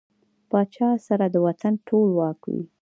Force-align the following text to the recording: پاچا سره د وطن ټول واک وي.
پاچا 0.49 0.89
سره 1.07 1.25
د 1.29 1.35
وطن 1.45 1.73
ټول 1.87 2.07
واک 2.17 2.41
وي. 2.51 2.63